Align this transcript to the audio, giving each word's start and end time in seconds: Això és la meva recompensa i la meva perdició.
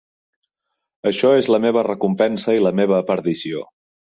Això 1.11 1.33
és 1.41 1.49
la 1.55 1.61
meva 1.67 1.85
recompensa 1.91 2.59
i 2.61 2.67
la 2.67 2.73
meva 2.81 3.03
perdició. 3.13 3.63